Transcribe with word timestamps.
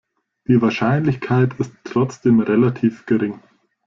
Die 0.47 0.59
Wahrscheinlichkeit 0.63 1.59
ist 1.59 1.73
trotzdem 1.83 2.39
relativ 2.39 3.05
gering. 3.05 3.39